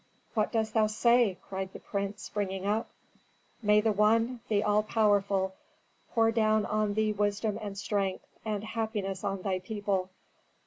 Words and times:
"What 0.33 0.51
dost 0.51 0.73
thou 0.73 0.87
say?" 0.87 1.37
cried 1.47 1.73
the 1.73 1.79
prince, 1.79 2.23
springing 2.23 2.65
up. 2.65 2.89
"May 3.61 3.81
the 3.81 3.91
One, 3.91 4.39
the 4.47 4.63
All 4.63 4.81
Powerful, 4.81 5.53
pour 6.15 6.31
down 6.31 6.65
on 6.65 6.95
thee 6.95 7.13
wisdom 7.13 7.59
and 7.61 7.77
strength, 7.77 8.25
and 8.43 8.63
happiness 8.63 9.23
on 9.23 9.43
thy 9.43 9.59
people." 9.59 10.09